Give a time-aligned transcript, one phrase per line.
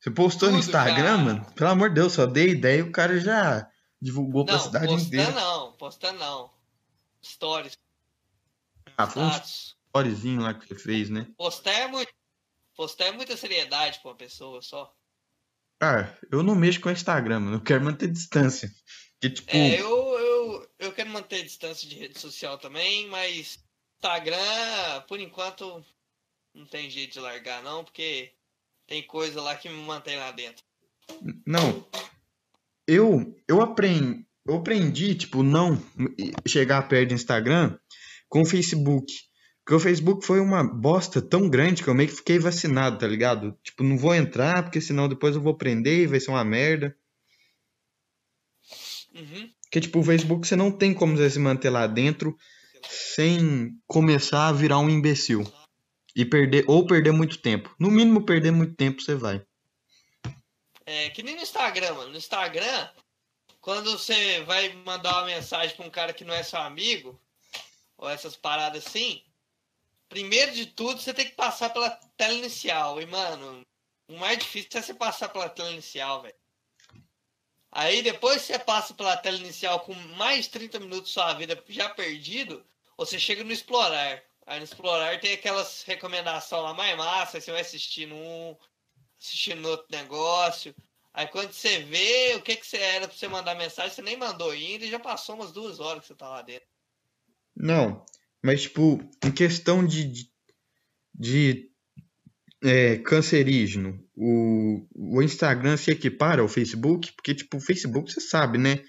[0.00, 1.18] Você postou Tudo, no Instagram, cara.
[1.18, 1.52] mano?
[1.54, 3.68] Pelo amor de Deus, só dei ideia e o cara já
[4.00, 5.32] divulgou pra Não, cidade postando inteira.
[5.32, 6.50] não, postando não.
[7.22, 7.76] Stories,
[8.96, 11.26] Ah, foi um storyzinho lá que você fez, né?
[11.36, 12.10] Postar é muito.
[12.74, 14.90] Postar é muita seriedade pra uma pessoa só.
[15.78, 17.56] Cara, eu não mexo com Instagram, mano.
[17.56, 18.70] Eu quero manter distância.
[19.20, 23.62] Porque, tipo, É, eu, eu, eu quero manter distância de rede social também, mas
[23.98, 25.84] Instagram, por enquanto,
[26.54, 28.32] não tem jeito de largar não, porque
[28.90, 30.64] tem coisa lá que me mantém lá dentro.
[31.46, 31.88] não.
[32.88, 35.80] Eu, eu aprendi, eu aprendi, tipo, não
[36.44, 37.78] chegar perto do Instagram
[38.28, 39.12] com o Facebook.
[39.64, 43.06] Porque o Facebook foi uma bosta tão grande que eu meio que fiquei vacinado, tá
[43.06, 43.56] ligado?
[43.62, 46.96] Tipo, não vou entrar, porque senão depois eu vou prender e vai ser uma merda.
[49.14, 49.50] Uhum.
[49.62, 52.36] Porque, tipo, o Facebook você não tem como você se manter lá dentro
[52.88, 55.46] sem começar a virar um imbecil.
[56.14, 57.74] E perder, ou perder muito tempo.
[57.78, 59.44] No mínimo, perder muito tempo você vai.
[60.84, 62.10] É que nem no Instagram, mano.
[62.10, 62.88] No Instagram,
[63.60, 67.20] quando você vai mandar uma mensagem pra um cara que não é seu amigo,
[67.96, 69.22] ou essas paradas assim,
[70.08, 73.00] primeiro de tudo você tem que passar pela tela inicial.
[73.00, 73.64] E, mano,
[74.08, 76.34] o mais difícil é você passar pela tela inicial, velho.
[77.72, 81.62] Aí depois você passa pela tela inicial com mais de 30 minutos da sua vida
[81.68, 84.20] já perdido, você chega no explorar.
[84.50, 88.56] Aí no explorar tem aquelas recomendações lá mais massa, aí você vai assistindo um,
[89.16, 90.74] assistindo outro negócio.
[91.14, 94.16] Aí quando você vê o que, que você era pra você mandar mensagem, você nem
[94.16, 96.66] mandou ainda e já passou umas duas horas que você tá lá dentro.
[97.54, 98.04] Não,
[98.42, 100.32] mas, tipo, em questão de, de,
[101.14, 101.70] de,
[102.60, 108.58] é, cancerígeno, o, o Instagram se equipara ao Facebook, porque, tipo, o Facebook você sabe,
[108.58, 108.82] né?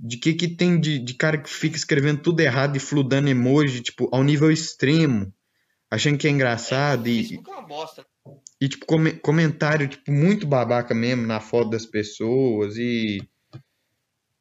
[0.00, 3.80] De que que tem de, de cara que fica escrevendo tudo errado e fludando emoji,
[3.82, 5.34] tipo, ao nível extremo,
[5.90, 8.06] achando que é engraçado o e, Facebook é uma bosta.
[8.60, 13.18] e tipo, come- comentário, tipo, muito babaca mesmo na foto das pessoas e...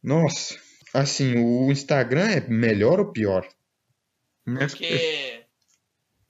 [0.03, 0.55] Nossa,
[0.93, 3.47] assim, o Instagram é melhor ou pior?
[4.45, 4.67] Né?
[4.67, 5.43] Porque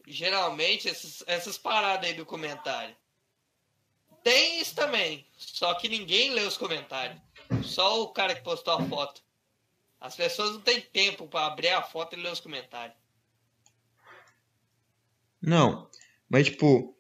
[0.08, 2.96] geralmente essas, essas paradas aí do comentário.
[4.24, 5.28] Tem isso também.
[5.38, 7.22] Só que ninguém lê os comentários.
[7.64, 9.22] Só o cara que postou a foto.
[10.00, 12.96] As pessoas não têm tempo pra abrir a foto e ler os comentários.
[15.42, 15.90] Não,
[16.30, 16.96] mas tipo,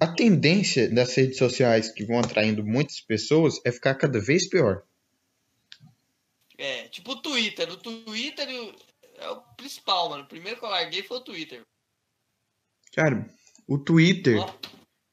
[0.00, 4.82] a- tendência das redes sociais que vão atraindo muitas pessoas é ficar cada vez pior.
[6.58, 7.70] É, tipo o Twitter.
[7.70, 8.48] O Twitter
[9.16, 10.24] é o principal, mano.
[10.24, 11.62] O primeiro que eu larguei foi o Twitter.
[12.92, 13.28] Cara,
[13.66, 14.54] o Twitter Ó,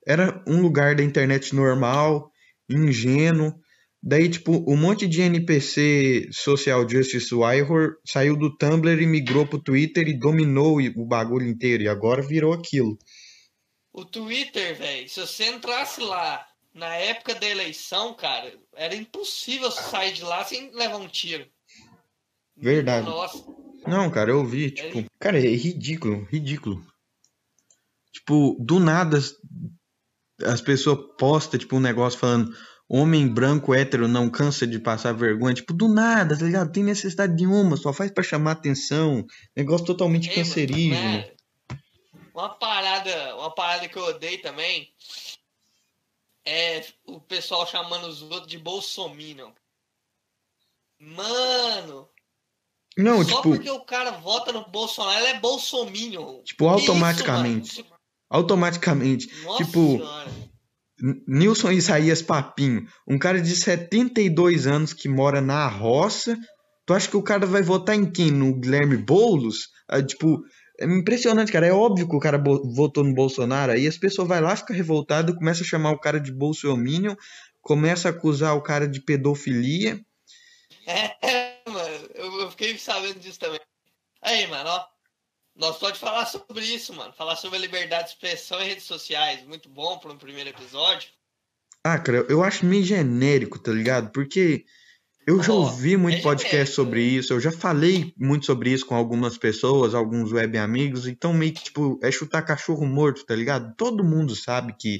[0.05, 2.31] era um lugar da internet normal,
[2.69, 3.59] ingênuo.
[4.03, 9.61] Daí, tipo, um monte de NPC Social Justice Warrior saiu do Tumblr e migrou pro
[9.61, 11.83] Twitter e dominou o bagulho inteiro.
[11.83, 12.97] E agora virou aquilo.
[13.93, 19.83] O Twitter, velho, se você entrasse lá na época da eleição, cara, era impossível você
[19.83, 21.45] sair de lá sem levar um tiro.
[22.57, 23.05] Verdade.
[23.05, 23.43] Nossa.
[23.85, 26.83] Não, cara, eu vi, tipo, cara, é ridículo, ridículo.
[28.11, 29.35] Tipo, do nada as,
[30.43, 32.55] as pessoas postam, tipo, um negócio falando
[32.93, 36.71] homem branco hétero não cansa de passar vergonha, tipo, do nada, tá ligado?
[36.71, 39.25] Tem necessidade nenhuma, só faz pra chamar atenção.
[39.55, 41.01] Negócio totalmente Ei, mano, cancerígeno.
[41.01, 41.31] né?
[42.33, 44.89] Uma parada, uma parada que eu odeio também
[46.45, 49.51] é o pessoal chamando os outros de bolsominion.
[50.99, 52.07] Mano,
[52.97, 56.41] Não, só tipo, porque o cara vota no Bolsonaro, ele é bolsominion.
[56.43, 57.71] tipo, automaticamente.
[57.71, 57.95] Isso, mano?
[58.29, 59.27] Automaticamente.
[59.43, 60.31] Nossa Tipo, senhora.
[61.27, 66.37] Nilson Isaías Papinho, um cara de 72 anos que mora na roça.
[66.85, 68.31] Tu acha que o cara vai votar em quem?
[68.31, 69.69] No Guilherme Boulos?
[69.87, 70.41] Ah, tipo,
[70.79, 71.67] é impressionante, cara.
[71.67, 73.71] É óbvio que o cara votou no Bolsonaro.
[73.71, 77.15] Aí as pessoas vai lá, fica revoltada, começa a chamar o cara de bolsominion,
[77.61, 79.99] começa a acusar o cara de pedofilia.
[80.85, 83.59] É, mano, eu, eu fiquei sabendo disso também.
[84.21, 84.85] Aí, mano, ó.
[85.61, 87.13] Nós pode falar sobre isso, mano.
[87.13, 89.45] Falar sobre a liberdade de expressão em redes sociais.
[89.45, 91.09] Muito bom para um primeiro episódio.
[91.85, 94.11] Ah, cara, eu acho meio genérico, tá ligado?
[94.11, 94.65] Porque
[95.27, 98.95] eu já ouvi muito é podcast sobre isso, eu já falei muito sobre isso com
[98.95, 103.75] algumas pessoas, alguns web amigos, então meio que, tipo, é chutar cachorro morto, tá ligado?
[103.77, 104.97] Todo mundo sabe que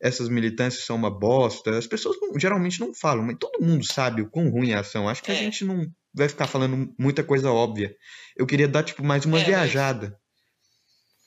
[0.00, 4.22] essas militâncias são uma bosta, as pessoas não- geralmente não falam, mas todo mundo sabe
[4.22, 5.08] o quão ruim é a ação.
[5.08, 5.38] Acho que a É.
[5.38, 7.94] gente não vai ficar falando muita coisa óbvia.
[8.36, 10.18] Eu queria dar, tipo, mais uma É, mas- viajada.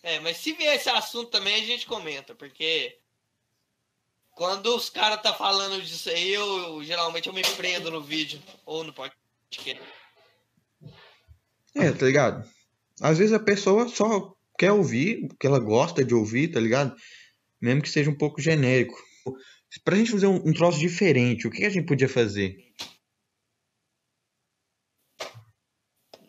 [0.03, 2.95] É, mas se vier esse assunto também, a gente comenta, porque
[4.31, 8.83] quando os caras tá falando disso aí, eu, geralmente eu me prendo no vídeo ou
[8.85, 9.17] no podcast.
[11.75, 12.47] É, tá ligado?
[13.01, 16.95] Às vezes a pessoa só quer ouvir o que ela gosta de ouvir, tá ligado?
[17.61, 18.97] Mesmo que seja um pouco genérico.
[19.83, 22.55] Pra gente fazer um, um troço diferente, o que a gente podia fazer?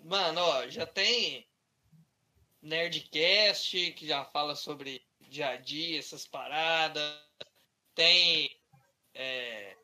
[0.09, 1.47] Mano, ó, já tem
[2.63, 7.21] Nerdcast, que já fala sobre dia a dia, essas paradas.
[7.95, 8.59] Tem
[9.13, 9.77] é,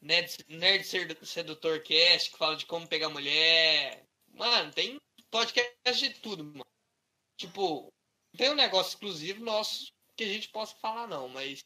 [0.00, 0.84] Nerd, Nerd
[1.26, 4.06] Sedutor Cast, que fala de como pegar mulher.
[4.32, 6.66] Mano, tem podcast de tudo, mano.
[7.36, 7.92] Tipo,
[8.36, 11.64] tem um negócio exclusivo nosso que a gente possa falar, não, mas.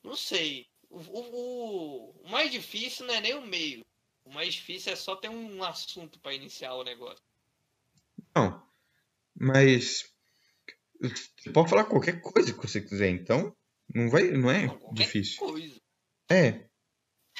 [0.00, 0.68] Não sei.
[0.88, 3.84] O, o, o mais difícil não é nem o meio.
[4.28, 7.24] O mais difícil é só ter um assunto para iniciar o negócio.
[8.36, 8.62] Não,
[9.34, 10.04] mas.
[11.00, 13.56] Você pode falar qualquer coisa que você quiser, então.
[13.94, 15.38] Não, vai, não é Não, difícil.
[15.38, 15.80] Coisa.
[16.28, 16.68] É.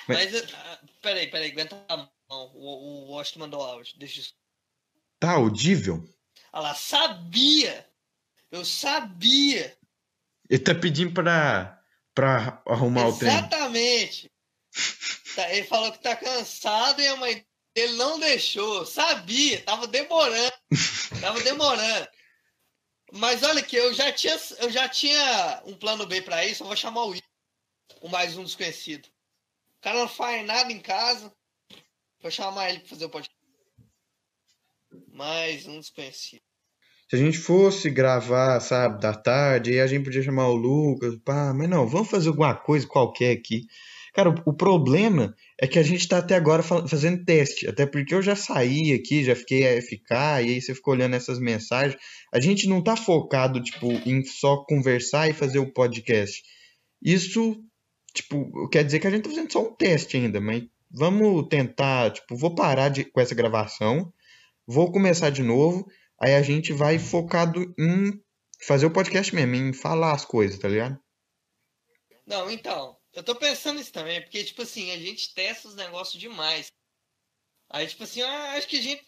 [0.06, 2.10] Mas, ah, peraí, peraí, aguenta a mão.
[2.30, 3.98] O, o Washington mandou áudio.
[3.98, 4.24] Deixa eu.
[5.20, 6.02] Tá audível?
[6.50, 7.86] Ah lá, sabia!
[8.50, 9.76] Eu sabia!
[10.48, 11.82] Ele tá pedindo pra,
[12.14, 13.30] pra arrumar o trem.
[13.30, 14.32] Exatamente!
[15.38, 18.84] Tá, ele falou que tá cansado e a mãe dele não deixou.
[18.84, 20.52] Sabia, tava demorando.
[21.20, 22.08] Tava demorando.
[23.12, 26.66] Mas olha que eu já tinha, eu já tinha um plano B pra isso, eu
[26.66, 27.22] vou chamar o Will,
[28.00, 29.06] o mais um desconhecido.
[29.06, 31.32] O cara não faz nada em casa.
[32.20, 33.38] Vou chamar ele pra fazer o podcast.
[35.12, 36.42] Mais um desconhecido.
[37.08, 41.16] Se a gente fosse gravar, sabe, da tarde, aí a gente podia chamar o Lucas,
[41.24, 43.68] pá, mas não, vamos fazer alguma coisa qualquer aqui.
[44.18, 48.12] Cara, o, problema é que a gente tá até agora fa- fazendo teste, até porque
[48.12, 51.96] eu já saí aqui, já fiquei AFK, e aí você ficou olhando essas mensagens.
[52.34, 56.42] A gente não tá focado, tipo, em só conversar e fazer o podcast.
[57.00, 57.62] Isso,
[58.12, 62.10] tipo, quer dizer que a gente tá fazendo só um teste ainda, mas vamos tentar,
[62.10, 64.12] tipo, vou parar de, com essa gravação,
[64.66, 65.86] vou começar de novo,
[66.20, 68.20] aí a gente vai focado em
[68.66, 70.98] fazer o podcast mesmo, em falar as coisas, tá ligado?
[72.26, 76.20] Não, então, eu tô pensando isso também, porque, tipo assim, a gente testa os negócios
[76.20, 76.72] demais.
[77.70, 79.06] Aí, tipo assim, eu acho que a gente.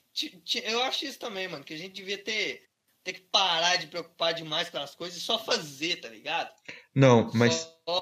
[0.64, 2.69] Eu acho isso também, mano, que a gente devia ter,
[3.05, 6.50] ter que parar de preocupar demais com as coisas e só fazer, tá ligado?
[6.94, 8.00] Não, mas Só,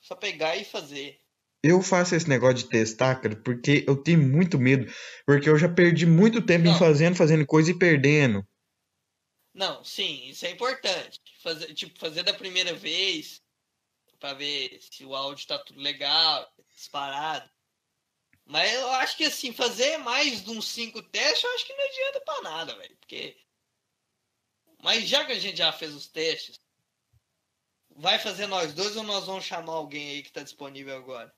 [0.00, 1.20] só pegar e fazer.
[1.62, 4.90] eu faço esse negócio de testar, cara, porque eu tenho muito medo,
[5.26, 6.78] porque eu já perdi muito tempo em Não.
[6.78, 8.44] fazendo, fazendo coisa e perdendo.
[9.54, 11.20] Não, sim, isso é importante.
[11.42, 13.42] Fazer, tipo, fazer da primeira vez
[14.18, 17.48] pra ver se o áudio tá tudo legal, disparado.
[18.44, 21.84] Mas eu acho que assim, fazer mais de uns cinco testes, eu acho que não
[21.84, 22.96] adianta pra nada, velho.
[22.96, 23.36] Porque.
[24.82, 26.58] Mas já que a gente já fez os testes,
[27.90, 31.34] vai fazer nós dois ou nós vamos chamar alguém aí que tá disponível agora?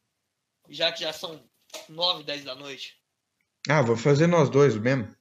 [0.68, 1.42] Já que já são
[1.88, 3.00] nove, dez da noite.
[3.68, 5.14] Ah, vou fazer nós dois mesmo.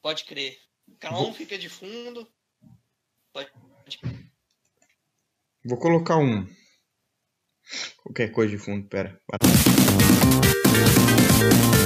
[0.00, 0.60] Pode crer.
[1.00, 2.30] Cada um fica de fundo.
[3.32, 3.50] Pode
[5.64, 6.46] Vou colocar um.
[8.02, 9.20] Qualquer coisa de fundo, pera.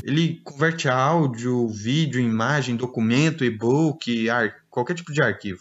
[0.03, 4.65] Ele converte áudio, vídeo, imagem, documento, e-book, ar...
[4.71, 5.61] qualquer tipo de arquivo.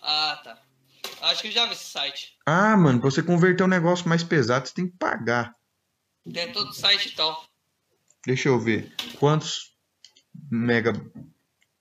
[0.00, 0.62] Ah, tá.
[1.22, 2.36] Acho que eu já vi esse site.
[2.46, 5.56] Ah, mano, pra você converter um negócio mais pesado, você tem que pagar.
[6.32, 7.36] Tem todo o site então.
[8.24, 8.94] Deixa eu ver.
[9.18, 9.74] Quantos
[10.50, 10.92] mega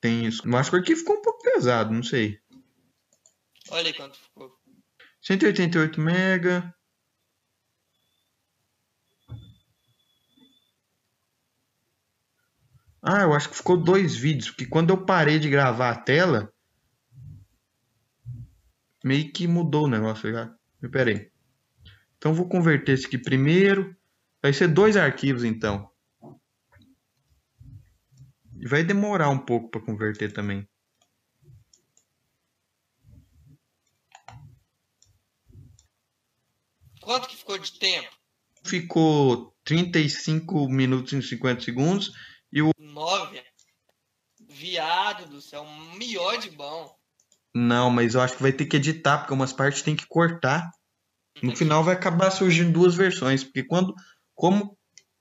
[0.01, 0.41] tem isso?
[0.47, 2.39] Mas acho que o arquivo ficou um pouco pesado, não sei.
[3.69, 4.64] Olha aí quanto ficou.
[5.25, 6.71] 188 mega.
[13.01, 16.53] Ah, eu acho que ficou dois vídeos, porque quando eu parei de gravar a tela,
[19.03, 20.59] meio que mudou o negócio, tá ligado?
[20.79, 21.31] Mas Pera aí.
[22.17, 23.95] Então vou converter esse aqui primeiro.
[24.41, 25.89] Vai ser dois arquivos então.
[28.59, 30.67] E vai demorar um pouco para converter também.
[37.05, 38.09] Quanto que ficou de tempo?
[38.63, 42.11] Ficou 35 minutos e 50 segundos.
[42.79, 43.43] Nove.
[44.49, 46.97] Viado do céu, um melhor de bom.
[47.53, 50.71] Não, mas eu acho que vai ter que editar, porque umas partes tem que cortar.
[51.43, 53.93] No final vai acabar surgindo duas versões, porque quando
[54.33, 54.75] como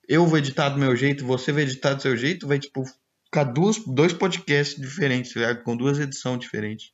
[0.08, 2.82] eu vou editar do meu jeito, você vai editar do seu jeito, vai tipo
[3.24, 6.92] ficar duas, dois podcasts diferentes, tá com duas edições diferentes.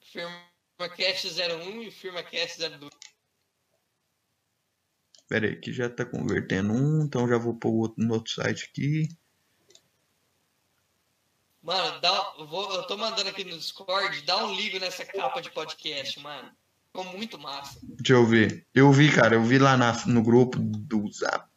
[0.00, 3.13] FirmaCast 01 e FirmaCast 02.
[5.34, 8.32] Pera aí, que já tá convertendo um, então já vou pôr o outro, no outro
[8.32, 9.08] site aqui.
[11.60, 15.42] Mano, dá, eu vou, eu tô mandando aqui no Discord, dá um ligo nessa capa
[15.42, 16.52] de podcast, mano.
[16.86, 17.80] Ficou muito massa.
[17.82, 18.64] Deixa eu ver.
[18.72, 21.50] Eu vi, cara, eu vi lá na, no grupo do Zap.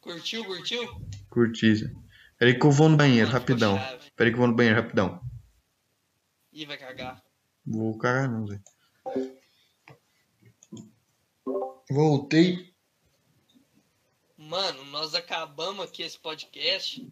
[0.00, 0.88] Curtiu, curtiu?
[1.28, 1.74] Curti.
[1.74, 1.92] Zé.
[2.38, 3.78] Pera aí que eu vou no banheiro, Mano, rapidão.
[3.78, 4.10] chave.
[4.16, 5.20] Pera aí que eu vou no banheiro, rapidão.
[6.50, 7.22] Ih, vai cagar.
[7.66, 8.58] Vou cagar não, Zé.
[11.90, 12.72] Voltei.
[14.36, 17.06] Mano, nós acabamos aqui esse podcast.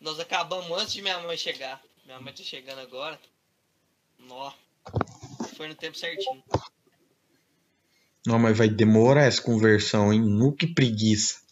[0.00, 1.82] Nós acabamos antes de minha mãe chegar.
[2.04, 3.18] Minha mãe tá chegando agora.
[4.18, 4.52] Nó.
[5.56, 6.42] Foi no tempo certinho.
[8.26, 10.20] Não, mas vai demorar essa conversão, hein?
[10.20, 11.42] Nu que preguiça.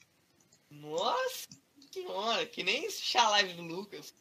[0.70, 1.48] Nossa
[1.92, 4.12] senhora, que nem esse live do Lucas.